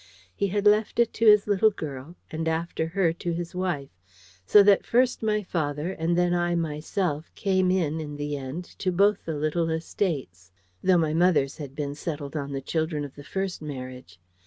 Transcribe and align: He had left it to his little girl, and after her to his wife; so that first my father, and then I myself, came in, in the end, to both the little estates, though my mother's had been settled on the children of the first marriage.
He 0.33 0.47
had 0.47 0.65
left 0.65 0.97
it 0.99 1.13
to 1.13 1.27
his 1.27 1.45
little 1.45 1.69
girl, 1.69 2.15
and 2.31 2.47
after 2.47 2.87
her 2.87 3.13
to 3.13 3.33
his 3.33 3.53
wife; 3.53 3.91
so 4.47 4.63
that 4.63 4.83
first 4.83 5.21
my 5.21 5.43
father, 5.43 5.91
and 5.91 6.17
then 6.17 6.33
I 6.33 6.55
myself, 6.55 7.31
came 7.35 7.69
in, 7.69 7.99
in 8.01 8.15
the 8.15 8.35
end, 8.35 8.63
to 8.79 8.91
both 8.91 9.25
the 9.25 9.35
little 9.35 9.69
estates, 9.69 10.51
though 10.83 10.97
my 10.97 11.13
mother's 11.13 11.57
had 11.57 11.75
been 11.75 11.93
settled 11.93 12.35
on 12.35 12.51
the 12.51 12.61
children 12.61 13.05
of 13.05 13.13
the 13.13 13.23
first 13.23 13.61
marriage. 13.61 14.19